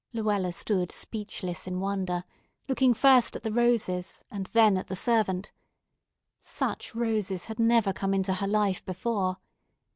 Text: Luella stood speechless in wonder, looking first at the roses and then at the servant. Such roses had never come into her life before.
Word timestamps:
Luella 0.13 0.51
stood 0.51 0.91
speechless 0.91 1.67
in 1.67 1.79
wonder, 1.79 2.23
looking 2.67 2.91
first 2.91 3.35
at 3.35 3.43
the 3.43 3.51
roses 3.51 4.23
and 4.31 4.47
then 4.47 4.75
at 4.75 4.87
the 4.87 4.95
servant. 4.95 5.51
Such 6.39 6.95
roses 6.95 7.45
had 7.45 7.59
never 7.59 7.93
come 7.93 8.15
into 8.15 8.33
her 8.33 8.47
life 8.47 8.83
before. 8.83 9.37